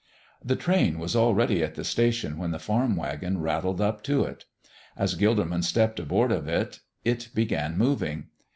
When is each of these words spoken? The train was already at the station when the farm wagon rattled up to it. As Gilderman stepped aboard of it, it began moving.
The 0.43 0.55
train 0.55 0.97
was 0.97 1.15
already 1.15 1.61
at 1.63 1.75
the 1.75 1.83
station 1.83 2.39
when 2.39 2.49
the 2.49 2.57
farm 2.57 2.95
wagon 2.95 3.39
rattled 3.39 3.79
up 3.79 4.01
to 4.05 4.23
it. 4.23 4.45
As 4.97 5.13
Gilderman 5.13 5.63
stepped 5.63 5.99
aboard 5.99 6.31
of 6.31 6.47
it, 6.47 6.79
it 7.05 7.29
began 7.35 7.77
moving. 7.77 8.25